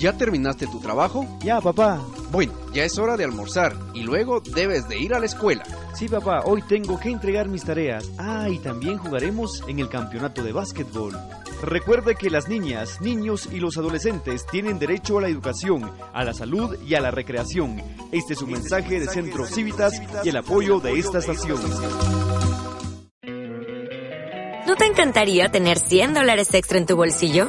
¿ya 0.00 0.14
terminaste 0.14 0.66
tu 0.66 0.80
trabajo? 0.80 1.26
Ya, 1.40 1.60
papá. 1.60 2.00
Bueno, 2.32 2.52
ya 2.72 2.84
es 2.84 2.98
hora 2.98 3.16
de 3.16 3.24
almorzar 3.24 3.76
y 3.94 4.02
luego 4.02 4.40
debes 4.40 4.88
de 4.88 4.98
ir 4.98 5.14
a 5.14 5.20
la 5.20 5.26
escuela. 5.26 5.62
Sí, 5.94 6.08
papá, 6.08 6.40
hoy 6.44 6.62
tengo 6.62 6.98
que 6.98 7.10
entregar 7.10 7.48
mis 7.48 7.64
tareas. 7.64 8.10
Ah, 8.16 8.48
y 8.48 8.58
también 8.58 8.96
jugaremos 8.96 9.62
en 9.68 9.78
el 9.78 9.88
campeonato 9.88 10.42
de 10.42 10.52
básquetbol. 10.52 11.16
Recuerde 11.62 12.14
que 12.14 12.30
las 12.30 12.48
niñas, 12.48 13.02
niños 13.02 13.46
y 13.52 13.58
los 13.58 13.76
adolescentes 13.76 14.46
tienen 14.46 14.78
derecho 14.78 15.18
a 15.18 15.22
la 15.22 15.28
educación, 15.28 15.90
a 16.14 16.24
la 16.24 16.32
salud 16.32 16.78
y 16.82 16.94
a 16.94 17.00
la 17.00 17.10
recreación. 17.10 17.82
Este 18.10 18.32
es 18.32 18.40
un 18.40 18.52
mensaje 18.52 18.98
de 18.98 19.06
Centro 19.06 19.44
Civitas 19.44 20.00
y 20.24 20.28
el 20.30 20.36
apoyo 20.38 20.80
de 20.80 20.98
esta 20.98 21.18
estación. 21.18 21.58
¿No 24.66 24.76
te 24.76 24.86
encantaría 24.86 25.50
tener 25.50 25.78
100 25.78 26.14
dólares 26.14 26.54
extra 26.54 26.78
en 26.78 26.86
tu 26.86 26.96
bolsillo? 26.96 27.48